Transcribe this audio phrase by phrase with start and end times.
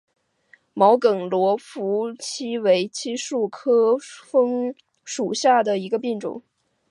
[0.73, 4.73] 毛梗罗浮槭为槭树科枫
[5.05, 6.41] 属下的一个变种。